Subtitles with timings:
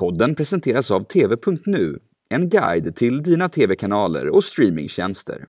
[0.00, 1.98] Podden presenteras av TV.nu,
[2.30, 5.46] en guide till dina tv-kanaler och streamingtjänster.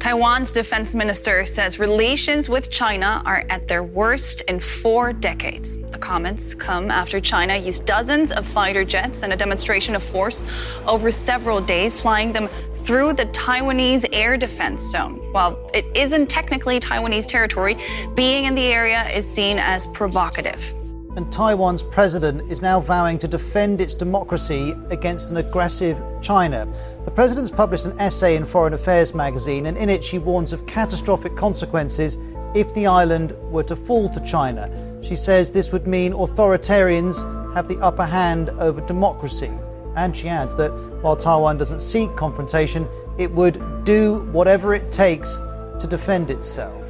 [0.00, 5.76] Taiwan's defense minister says relations with China are at their worst in four decades.
[5.90, 10.44] The comments come after China used dozens of fighter jets and a demonstration of force
[10.86, 15.18] over several days, flying them through the Taiwanese air defense zone.
[15.32, 17.76] While it isn't technically Taiwanese territory,
[18.14, 20.77] being in the area is seen as provocative.
[21.18, 26.64] And Taiwan's president is now vowing to defend its democracy against an aggressive China.
[27.04, 30.64] The president's published an essay in Foreign Affairs magazine, and in it she warns of
[30.68, 32.18] catastrophic consequences
[32.54, 34.70] if the island were to fall to China.
[35.02, 39.50] She says this would mean authoritarians have the upper hand over democracy.
[39.96, 40.70] And she adds that
[41.02, 42.86] while Taiwan doesn't seek confrontation,
[43.18, 45.34] it would do whatever it takes
[45.80, 46.87] to defend itself.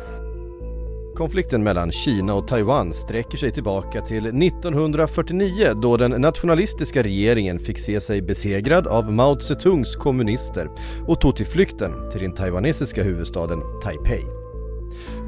[1.18, 7.78] Konflikten mellan Kina och Taiwan sträcker sig tillbaka till 1949 då den nationalistiska regeringen fick
[7.78, 10.70] se sig besegrad av Mao Zedongs kommunister
[11.06, 14.24] och tog till flykten till den taiwanesiska huvudstaden Taipei.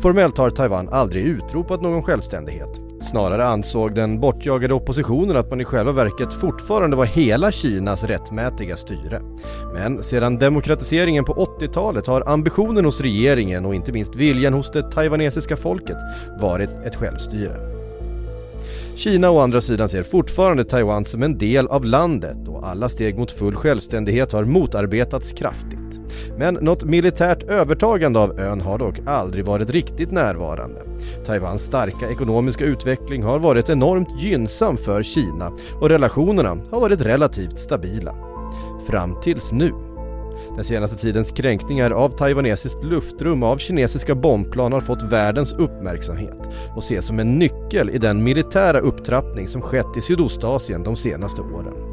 [0.02, 2.89] Formellt har Taiwan aldrig utropat någon självständighet.
[3.00, 8.76] Snarare ansåg den bortjagade oppositionen att man i själva verket fortfarande var hela Kinas rättmätiga
[8.76, 9.22] styre.
[9.74, 14.82] Men sedan demokratiseringen på 80-talet har ambitionen hos regeringen och inte minst viljan hos det
[14.82, 15.96] taiwanesiska folket
[16.40, 17.56] varit ett självstyre.
[18.96, 23.18] Kina å andra sidan ser fortfarande Taiwan som en del av landet och alla steg
[23.18, 25.79] mot full självständighet har motarbetats kraftigt.
[26.40, 30.80] Men något militärt övertagande av ön har dock aldrig varit riktigt närvarande.
[31.26, 37.58] Taiwans starka ekonomiska utveckling har varit enormt gynnsam för Kina och relationerna har varit relativt
[37.58, 38.14] stabila.
[38.86, 39.72] Fram tills nu.
[40.56, 46.82] Den senaste tidens kränkningar av taiwanesiskt luftrum av kinesiska bombplan har fått världens uppmärksamhet och
[46.82, 51.89] ses som en nyckel i den militära upptrappning som skett i Sydostasien de senaste åren.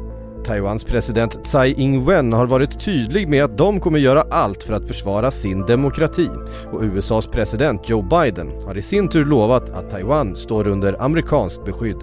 [0.48, 4.88] Taiwans president Tsai Ing-wen har varit tydlig med att de kommer göra allt för att
[4.88, 6.28] försvara sin demokrati
[6.72, 11.64] och USAs president Joe Biden har i sin tur lovat att Taiwan står under amerikanskt
[11.64, 11.96] beskydd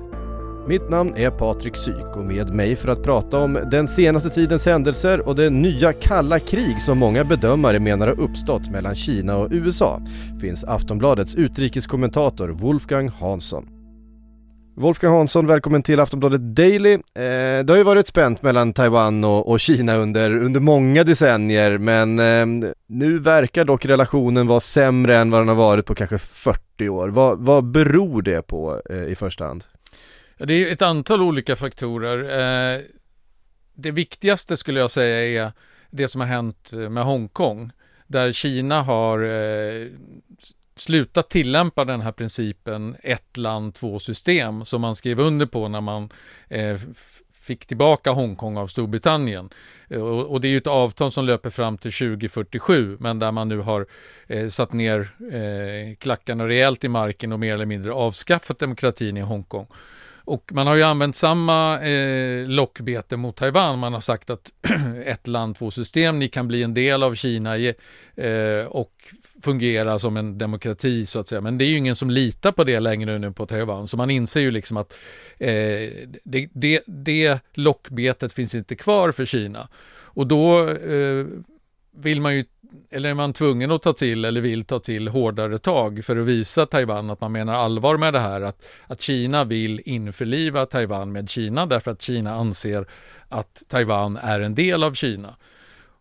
[0.68, 4.66] mitt namn är Patrik Syk och med mig för att prata om den senaste tidens
[4.66, 9.48] händelser och det nya kalla krig som många bedömare menar har uppstått mellan Kina och
[9.52, 10.02] USA
[10.42, 13.75] finns Aftonbladets utrikeskommentator Wolfgang Hansson.
[14.78, 16.94] Wolfgang Hansson, välkommen till Aftonbladet Daily.
[16.94, 21.78] Eh, det har ju varit spänt mellan Taiwan och, och Kina under, under många decennier
[21.78, 26.18] men eh, nu verkar dock relationen vara sämre än vad den har varit på kanske
[26.18, 27.08] 40 år.
[27.08, 29.64] Vad, vad beror det på eh, i första hand?
[30.38, 32.18] Ja, det är ett antal olika faktorer.
[32.76, 32.82] Eh,
[33.76, 35.52] det viktigaste skulle jag säga är
[35.92, 37.72] det som har hänt eh, med Hongkong,
[38.08, 39.88] där Kina har eh,
[40.76, 45.82] sluta tillämpa den här principen ett land, två system som man skrev under på när
[45.82, 46.10] man
[46.48, 46.80] eh,
[47.46, 49.50] fick tillbaka Hongkong av Storbritannien.
[49.88, 53.50] Eh, och, det är ju ett avtal som löper fram till 2047 men där man
[53.50, 53.86] nu har
[54.28, 55.00] eh, satt ner
[55.34, 59.68] eh, klackarna rejält i marken och mer eller mindre avskaffat demokratin i Hongkong.
[60.26, 63.80] Och man har ju använt samma eh, lockbete mot Taiwan.
[63.80, 64.54] Man har sagt att
[65.06, 68.92] ett land, två system, ni kan bli en del av Kina eh, och
[69.44, 71.42] fungera som en demokrati så att säga.
[71.42, 73.88] Men det är ju ingen som litar på det längre nu på Taiwan.
[73.88, 74.94] Så man inser ju liksom att
[75.38, 75.50] eh,
[76.24, 79.68] det, det, det lockbetet finns inte kvar för Kina.
[80.16, 81.26] Och då eh,
[81.98, 82.46] vill man ju
[82.90, 86.26] eller är man tvungen att ta till eller vill ta till hårdare tag för att
[86.26, 91.12] visa Taiwan att man menar allvar med det här att, att Kina vill införliva Taiwan
[91.12, 92.88] med Kina därför att Kina anser
[93.30, 95.36] att Taiwan är en del av Kina.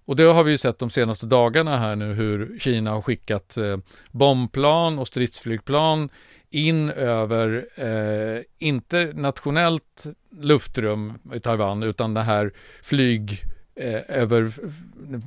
[0.06, 3.56] Och det har vi ju sett de senaste dagarna här nu hur Kina har skickat
[3.56, 3.76] eh,
[4.10, 6.08] bombplan och stridsflygplan
[6.50, 10.04] in över, eh, inte nationellt
[10.40, 12.52] luftrum i Taiwan, utan det här
[12.82, 14.52] flyg eh, Eh, över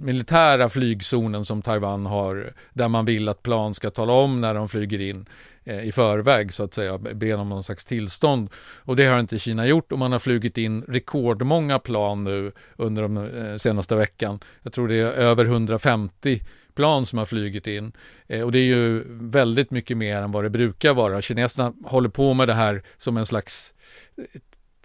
[0.03, 4.69] militära flygzonen som Taiwan har, där man vill att plan ska tala om när de
[4.69, 5.25] flyger in
[5.63, 8.49] eh, i förväg så att säga, be om någon slags tillstånd.
[8.57, 13.01] Och det har inte Kina gjort och man har flugit in rekordmånga plan nu under
[13.01, 14.39] de eh, senaste veckan.
[14.63, 16.41] Jag tror det är över 150
[16.75, 17.91] plan som har flugit in.
[18.27, 21.21] Eh, och det är ju väldigt mycket mer än vad det brukar vara.
[21.21, 23.73] Kineserna håller på med det här som en slags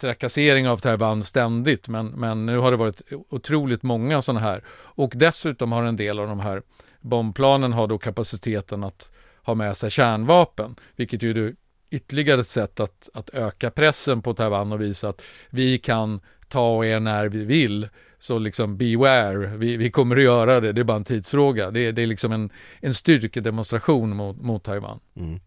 [0.02, 4.64] trakassering av Taiwan ständigt, men, men nu har det varit otroligt många sådana här.
[4.70, 6.62] Och dessutom har en del av de här
[7.00, 9.12] bombplanen har då kapaciteten att
[9.43, 11.54] ha med sig kärnvapen, vilket ju är
[11.90, 16.84] ytterligare ett sätt att, att öka pressen på Taiwan och visa att vi kan ta
[16.84, 17.88] er när vi vill.
[18.19, 21.70] Så liksom beware, vi, vi kommer att göra det, det är bara en tidsfråga.
[21.70, 22.50] Det, det är liksom en,
[22.81, 25.00] en styrkedemonstration mot, mot Taiwan.
[25.16, 25.40] Mm.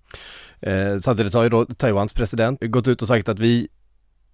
[0.60, 3.68] Eh, samtidigt har ju då Taiwans president gått ut och sagt att vi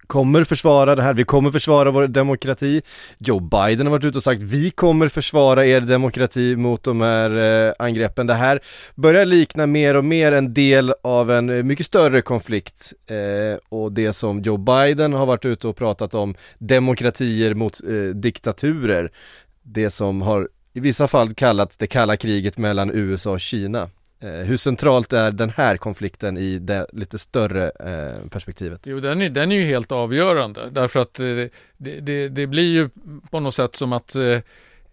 [0.06, 2.82] kommer försvara det här, vi kommer försvara vår demokrati.
[3.18, 7.30] Joe Biden har varit ute och sagt vi kommer försvara er demokrati mot de här
[7.68, 8.26] eh, angreppen.
[8.26, 8.60] Det här
[8.94, 13.92] börjar likna mer och mer en del av en eh, mycket större konflikt eh, och
[13.92, 19.10] det som Joe Biden har varit ute och pratat om, demokratier mot eh, diktaturer.
[19.62, 23.90] Det som har i vissa fall kallats det kalla kriget mellan USA och Kina.
[24.22, 28.80] Eh, hur centralt är den här konflikten i det lite större eh, perspektivet?
[28.84, 31.26] Jo, den är, den är ju helt avgörande därför att eh,
[31.76, 32.88] det, det, det, blir ju
[33.30, 34.40] på något sätt som att eh,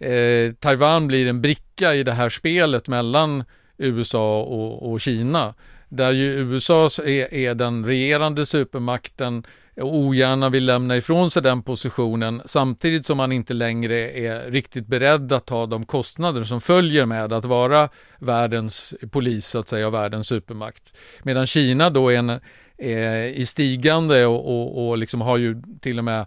[0.10, 3.44] eh Taiwan blir en bricka i det här spelet mellan
[3.78, 5.54] USA och, och Kina.
[5.90, 9.44] Där ju USA är, är den regerande supermakten
[9.76, 15.34] ogärna vill lämna ifrån sig den positionen samtidigt som man inte längre är riktigt beredd
[15.34, 17.90] att ta de kostnader som följer med att vara
[18.20, 20.98] världens polis så att säga och världens supermakt.
[21.24, 22.40] Medan Kina då är, en,
[22.78, 26.20] är i stigande och, och, och liksom har ju till och med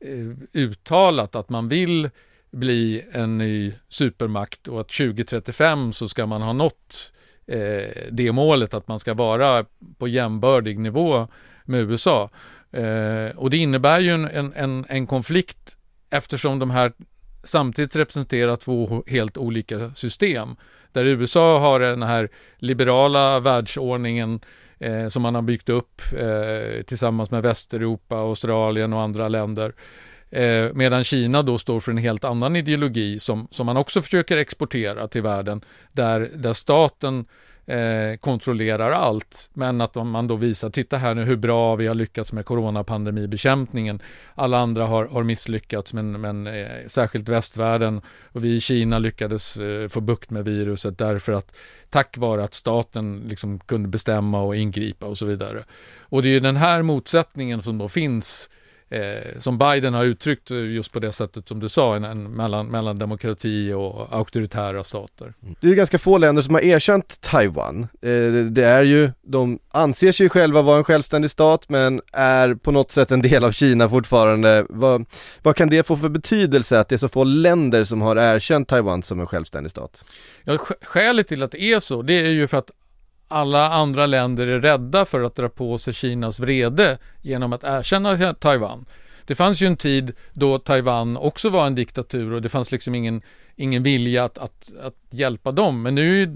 [0.00, 2.10] eh, uttalat att man vill
[2.50, 7.12] bli en ny supermakt och att 2035 så ska man ha nått
[7.46, 9.64] eh, det målet att man ska vara
[9.98, 11.28] på jämbördig nivå
[11.64, 12.30] med USA.
[12.72, 15.76] Eh, och det innebär ju en, en, en konflikt
[16.10, 16.92] eftersom de här
[17.44, 20.56] samtidigt representerar två helt olika system.
[20.92, 22.28] Där USA har den här
[22.58, 24.40] liberala världsordningen
[24.78, 29.72] eh, som man har byggt upp eh, tillsammans med Västeuropa, Australien och andra länder.
[30.30, 34.36] Eh, medan Kina då står för en helt annan ideologi som, som man också försöker
[34.36, 37.24] exportera till världen, där, där staten
[37.70, 39.50] eh, kontrollerar allt.
[39.54, 44.02] Men att man då visar, titta här nu hur bra vi har lyckats med coronapandemibekämpningen.
[44.34, 48.00] Alla andra har, har misslyckats, men, men eh, särskilt västvärlden
[48.32, 51.54] och vi i Kina lyckades eh, få bukt med viruset därför att
[51.90, 55.64] tack vare att staten liksom kunde bestämma och ingripa och så vidare.
[56.00, 58.50] Och det är ju den här motsättningen som då finns
[58.90, 62.66] eh, som Biden har uttryckt just på det sättet som du sa, en, en, mellan,
[62.66, 65.34] mellan demokrati och auktoritära stater.
[65.42, 65.54] Mm.
[65.60, 67.82] Det är ganska få länder som har erkänt Taiwan.
[67.82, 72.70] Eh, det är ju, de anser sig själva vara en självständig stat men är på
[72.70, 74.66] något sätt en del av Kina fortfarande.
[74.68, 75.06] Vad,
[75.42, 78.68] vad kan det få för betydelse att det är så få länder som har erkänt
[78.68, 80.04] Taiwan som en självständig stat?
[80.44, 82.70] Ja, skälet till att det är så, det är ju för att
[83.30, 88.34] alla andra länder är rädda för att dra på sig Kinas vrede genom att erkänna
[88.34, 88.86] Taiwan.
[89.24, 92.94] Det fanns ju en tid då Taiwan också var en diktatur och det fanns liksom
[92.94, 93.22] ingen,
[93.60, 95.82] ingen vilja att, att, att hjälpa dem.
[95.82, 96.26] Men nu,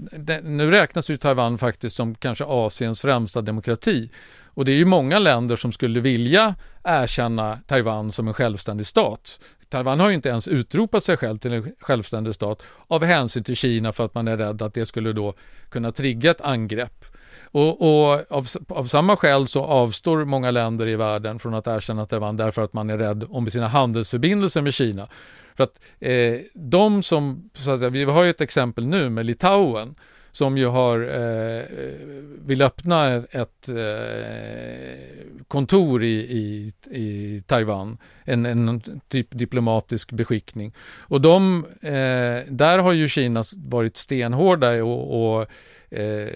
[0.43, 4.09] nu räknas ju Taiwan faktiskt som kanske Asiens främsta demokrati.
[4.43, 9.39] Och det är ju många länder som skulle vilja erkänna Taiwan som en självständig stat.
[9.69, 13.55] Taiwan har ju inte ens utropat sig själv till en självständig stat av hänsyn till
[13.55, 15.33] Kina för att man är rädd att det skulle då
[15.69, 17.05] kunna trigga ett angrepp.
[17.43, 22.05] Och, och av, av, samma skäl så avstår många länder i världen från att erkänna
[22.05, 25.07] Taiwan därför att man är rädd om sina handelsförbindelser med Kina.
[25.55, 29.25] För att eh, de som, så att säga, vi har ju ett exempel nu med
[29.25, 29.95] Litauen
[30.31, 31.95] som ju har, eh, eh
[32.45, 40.73] vill öppna ett eh, kontor i, i, i Taiwan, en, en, typ diplomatisk beskickning.
[40.99, 45.47] Och de, eh, där har ju Kina varit stenhårda och, och
[45.97, 46.29] eh,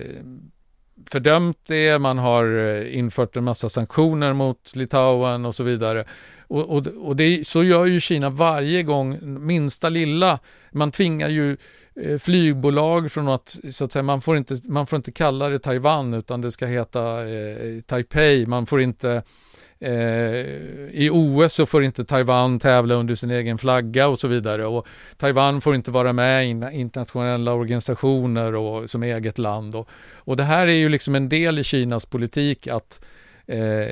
[1.12, 6.06] fördömt det, man har eh, infört en massa sanktioner mot Litauen och så vidare.
[6.48, 10.40] Och, och, och det, så gör ju Kina varje gång, minsta lilla,
[10.72, 11.58] man tvingar ju
[12.02, 15.60] eh, flygbolag från att, så att säga, man får inte, man får inte kalla det
[15.60, 18.46] Taiwan utan det ska heta eh, Taipei.
[18.46, 19.22] Man får inte eh,
[20.92, 24.66] i OS så får inte Taiwan tävla under sin egen flagga och så vidare.
[24.66, 29.76] Och Taiwan får inte vara med i internationella organisationer och som eget land.
[29.76, 33.06] Och, och det här är ju liksom en del i Kinas politik att
[33.48, 33.90] eh,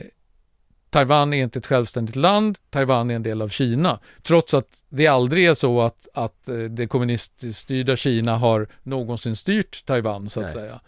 [0.89, 3.99] Taiwan är inte ett självständigt land, Taiwan är en del av Kina.
[4.23, 9.35] Trots att det aldrig är så att, att eh, det kommunistiskt styrda Kina har någonsin
[9.35, 10.53] styrt Taiwan så att Nej.
[10.53, 10.79] säga.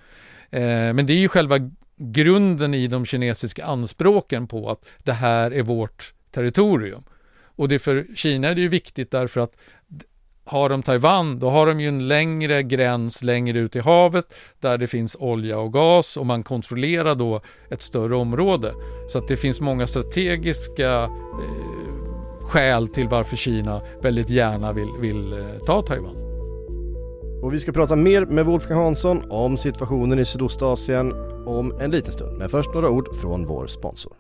[0.50, 1.58] Eh, men det är ju själva
[2.00, 7.04] grunden i de kinesiska anspråken på att det här är vårt territorium.
[7.56, 9.56] Och det för Kina är det ju viktigt därför att
[10.44, 14.78] har de Taiwan, då har de ju en längre gräns längre ut i havet där
[14.78, 18.74] det finns olja och gas och man kontrollerar då ett större område.
[19.10, 25.34] Så att det finns många strategiska eh, skäl till varför Kina väldigt gärna vill, vill
[25.34, 26.16] eh, ta Taiwan.
[27.44, 31.14] Och vi ska prata mer med Wolfgang Hansson om situationen i Sydostasien
[31.50, 32.38] om en liten stund.
[32.38, 34.14] Men först några ord från vår sponsor.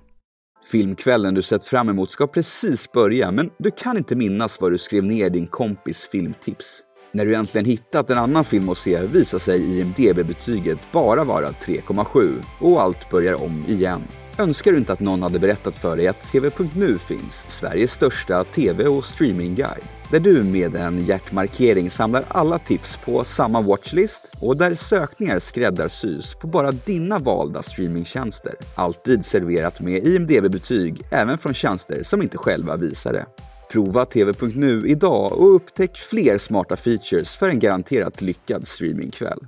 [0.71, 4.77] Filmkvällen du sett fram emot ska precis börja, men du kan inte minnas vad du
[4.77, 6.83] skrev ner din kompis filmtips.
[7.11, 12.43] När du äntligen hittat en annan film att se visar sig IMDB-betyget bara vara 3,7
[12.59, 14.01] och allt börjar om igen.
[14.37, 18.87] Önskar du inte att någon hade berättat för dig att TV.nu finns, Sveriges största TV
[18.87, 19.98] och streamingguide?
[20.11, 26.35] Där du med en hjärtmarkering samlar alla tips på samma watchlist och där sökningar skräddarsys
[26.35, 28.55] på bara dina valda streamingtjänster.
[28.75, 33.25] Alltid serverat med IMDB-betyg, även från tjänster som inte själva visar det.
[33.71, 39.39] Prova TV.nu idag och upptäck fler smarta features för en garanterat lyckad streamingkväll.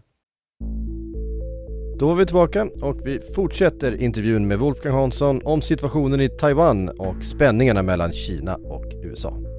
[2.00, 6.89] Då är vi tillbaka och vi fortsätter intervjun med Wolfgang Hansson om situationen i Taiwan
[6.89, 9.50] och spänningarna mellan Kina och USA.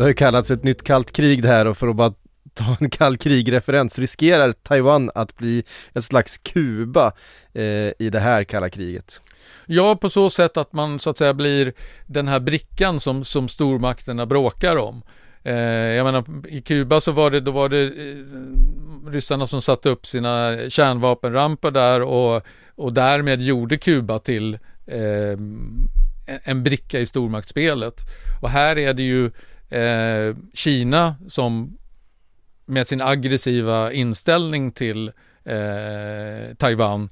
[0.00, 2.12] Det har ju kallats ett nytt kallt krig det här och för att bara
[2.54, 5.64] ta en kall krigreferens riskerar Taiwan att bli
[5.94, 7.12] ett slags Kuba
[7.52, 7.62] eh,
[7.98, 9.22] i det här kalla kriget.
[9.66, 11.72] Ja, på så sätt att man så att säga blir
[12.06, 15.02] den här brickan som, som stormakterna bråkar om.
[15.42, 19.88] Eh, jag menar, i Kuba så var det, då var det eh, ryssarna som satte
[19.88, 22.42] upp sina kärnvapenramper där och,
[22.74, 24.54] och därmed gjorde Kuba till
[24.86, 25.38] eh,
[26.44, 28.00] en bricka i stormaktsspelet.
[28.42, 29.30] Och här är det ju
[29.70, 31.76] eh, Kina som
[32.66, 35.08] med sin aggressiva inställning till
[35.44, 37.10] eh, Taiwan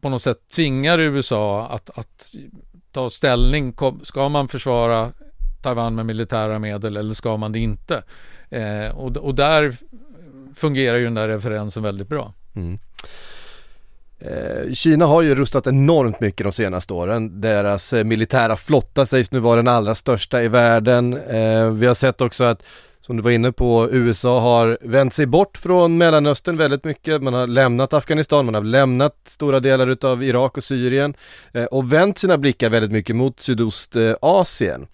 [0.00, 2.34] på något sätt tvingar USA att, att
[2.92, 3.74] ta ställning.
[4.02, 5.12] Ska man försvara
[5.62, 8.02] Taiwan med militära medel eller ska man det inte?
[8.50, 9.76] Eh, och, och där
[10.54, 12.34] fungerar ju den där referensen väldigt bra.
[12.54, 12.78] Mm.
[14.20, 17.40] Eh, Kina har ju rustat enormt mycket de senaste åren.
[17.40, 21.14] Deras eh, militära flotta sägs nu vara den allra största i världen.
[21.14, 22.64] Eh, vi har sett också att
[23.00, 27.22] som du var inne på, USA har vänt sig bort från Mellanöstern väldigt mycket.
[27.22, 31.14] Man har lämnat Afghanistan, man har lämnat stora delar utav Irak och Syrien
[31.70, 34.86] och vänt sina blickar väldigt mycket mot Sydostasien.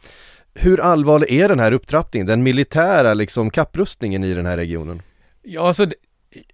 [0.55, 5.03] Hur allvarlig är den här upptrappningen, den militära liksom kapprustningen i den här regionen?
[5.43, 5.87] Ja, alltså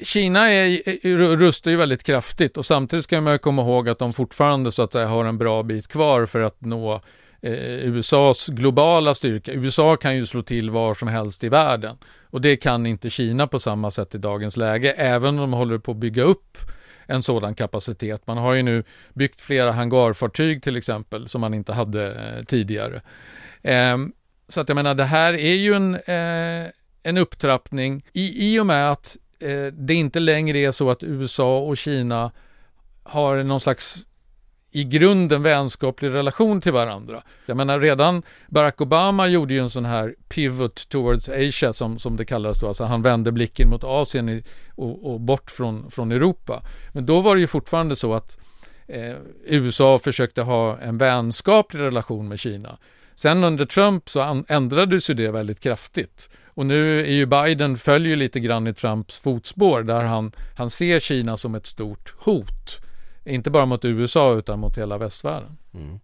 [0.00, 4.72] Kina är, rustar ju väldigt kraftigt och samtidigt ska man komma ihåg att de fortfarande
[4.72, 6.94] så att säga har en bra bit kvar för att nå
[7.42, 9.52] eh, USAs globala styrka.
[9.52, 11.98] USA kan ju slå till var som helst i världen
[12.30, 15.78] och det kan inte Kina på samma sätt i dagens läge, även om de håller
[15.78, 16.58] på att bygga upp
[17.06, 18.26] en sådan kapacitet.
[18.26, 18.84] Man har ju nu
[19.14, 23.02] byggt flera hangarfartyg till exempel som man inte hade eh, tidigare.
[23.62, 23.98] Eh,
[24.48, 26.70] så att jag menar, det här är ju en, eh,
[27.02, 31.58] en upptrappning i, i och med att eh, det inte längre är så att USA
[31.58, 32.32] och Kina
[33.02, 34.06] har någon slags
[34.72, 37.22] i grunden vänskaplig relation till varandra.
[37.46, 42.16] Jag menar redan Barack Obama gjorde ju en sån här pivot towards Asia som, som
[42.16, 44.44] det kallas då, alltså han vände blicken mot Asien i,
[44.74, 46.62] och, och, bort från, från Europa.
[46.92, 48.38] Men då var det ju fortfarande så att
[48.86, 52.78] eh, USA försökte ha en vänskaplig relation med Kina.
[53.14, 56.28] Sen under Trump så ändrades ju det väldigt kraftigt.
[56.60, 61.00] Och nu är ju Biden följer lite grann i Trumps fotspår där han, han ser
[61.00, 62.80] Kina som ett stort hot.
[63.24, 65.58] Inte bara mot USA utan mot hela västvärlden.
[65.74, 66.00] Mm.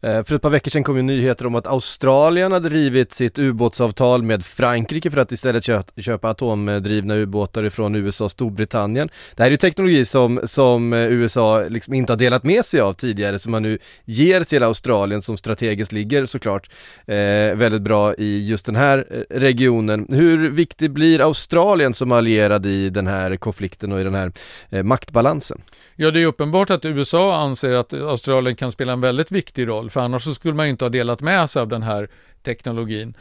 [0.00, 3.38] Eh, för ett par veckor sedan kom ju nyheter om att Australien hade rivit sitt
[3.38, 5.64] ubåtsavtal med Frankrike för att istället
[5.96, 9.08] köpa atomdrivna ubåtar ifrån USA och Storbritannien.
[9.36, 12.80] Det här är ju teknologi som, som eh, USA liksom inte har delat med sig
[12.80, 16.70] av tidigare som man nu ger till Australien som strategiskt ligger såklart
[17.06, 17.16] eh,
[17.56, 20.06] väldigt bra i just den här eh, regionen.
[20.08, 24.32] Hur viktig blir Australien som allierad i den här konflikten och i den här
[24.70, 25.60] eh, maktbalansen?
[25.96, 29.87] Ja, det är uppenbart att USA anser att Australien kan spela en väldigt viktig roll,
[29.88, 32.08] för annars så skulle man ju inte ha delat med sig av den här
[32.42, 33.16] teknologin.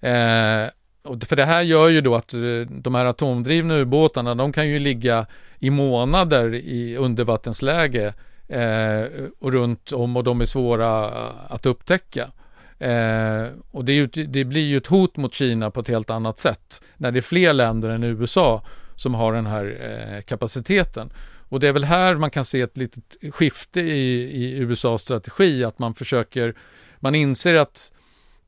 [0.00, 0.66] Eh,
[1.02, 4.68] och för det här gör ju då att eh, de här atomdrivna ubåtarna, de kan
[4.68, 5.26] ju ligga
[5.58, 8.14] i månader i undervattensläge
[8.48, 9.04] eh,
[9.38, 11.08] och runt om och de är svåra
[11.48, 12.30] att upptäcka.
[12.78, 16.38] Eh, och det, ju, det, blir ju ett hot mot Kina på ett helt annat
[16.38, 18.62] sätt när det är fler länder än USA
[18.96, 21.12] som har den här eh, kapaciteten.
[21.50, 25.64] Och det är väl här man kan se ett litet skifte i, i USAs strategi,
[25.64, 26.54] att man försöker,
[27.00, 27.92] man inser att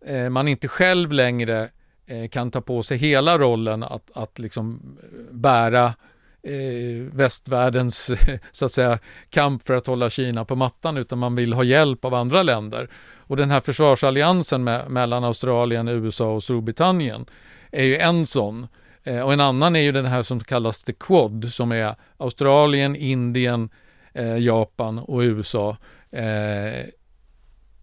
[0.06, 1.68] eh, man inte själv längre
[2.06, 5.94] eh, kan ta på sig hela rollen att, att liksom eh, bära
[6.42, 8.10] eh, västvärldens
[8.52, 8.98] så att säga
[9.30, 12.90] kamp för att hålla Kina på mattan utan man vill ha hjälp av andra länder.
[13.16, 17.26] Och den här försvarsalliansen med, mellan Australien, USA och Storbritannien
[17.70, 18.68] är ju en sån Eh,
[19.04, 22.96] Eh, och en annan är ju den här som kallas The Quad som är Australien,
[22.96, 23.70] Indien,
[24.12, 25.76] eh, Japan och USA.
[26.10, 26.86] Eh,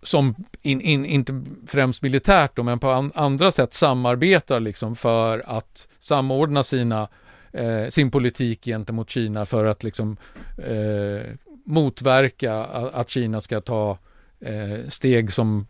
[0.02, 5.44] som in, in, inte främst militärt då, men på an, andra sätt samarbetar liksom för
[5.46, 7.08] att samordna sina,
[7.54, 10.18] eh, sin politik gentemot Kina för att liksom
[10.58, 11.34] eh,
[11.66, 13.98] motverka att Kina ska ta
[14.40, 15.68] eh, steg som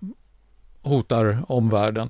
[0.82, 2.10] hotar omvärlden.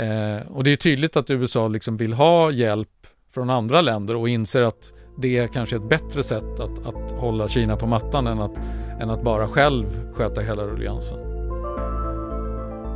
[0.00, 2.88] Eh, och det är tydligt att USA liksom vill ha hjälp
[3.34, 7.48] från andra länder och inser att det är kanske ett bättre sätt att, att hålla
[7.48, 8.58] Kina på mattan än att,
[9.00, 11.18] än att bara själv sköta hela rulliansen.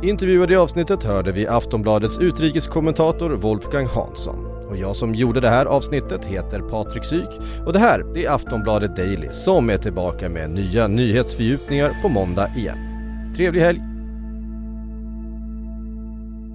[0.03, 4.45] Intervjuade i avsnittet hörde vi Aftonbladets utrikeskommentator Wolfgang Hansson.
[4.69, 7.29] Och jag som gjorde det här avsnittet heter Patrik Syk
[7.65, 12.51] och det här det är Aftonbladet Daily som är tillbaka med nya nyhetsfördjupningar på måndag
[12.57, 12.77] igen.
[13.35, 13.94] Trevlig helg!